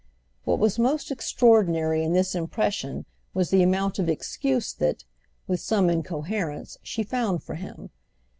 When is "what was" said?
0.45-0.79